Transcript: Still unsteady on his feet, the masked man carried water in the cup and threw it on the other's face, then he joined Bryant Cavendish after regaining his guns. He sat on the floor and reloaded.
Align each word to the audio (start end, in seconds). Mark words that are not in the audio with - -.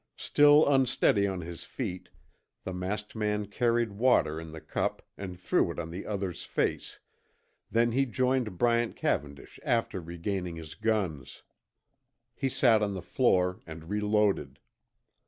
Still 0.17 0.67
unsteady 0.67 1.27
on 1.27 1.41
his 1.41 1.63
feet, 1.63 2.09
the 2.63 2.73
masked 2.73 3.15
man 3.15 3.45
carried 3.45 3.91
water 3.91 4.39
in 4.41 4.51
the 4.51 4.59
cup 4.59 5.03
and 5.15 5.39
threw 5.39 5.69
it 5.69 5.77
on 5.77 5.91
the 5.91 6.07
other's 6.07 6.43
face, 6.43 6.97
then 7.69 7.91
he 7.91 8.07
joined 8.07 8.57
Bryant 8.57 8.95
Cavendish 8.95 9.59
after 9.63 10.01
regaining 10.01 10.55
his 10.55 10.73
guns. 10.73 11.43
He 12.33 12.49
sat 12.49 12.81
on 12.81 12.95
the 12.95 13.03
floor 13.03 13.59
and 13.67 13.91
reloaded. 13.91 14.57